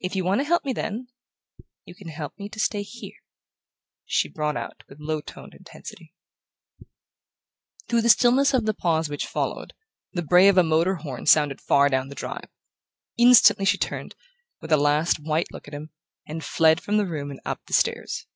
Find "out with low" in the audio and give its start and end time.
4.56-5.20